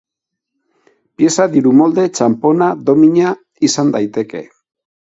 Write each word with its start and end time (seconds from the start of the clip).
Pieza 1.19 1.47
diru 1.57 1.75
molde, 1.83 2.07
txanpona, 2.21 2.73
domina... 2.89 3.39
izan 3.71 3.95
daiteke. 3.99 4.45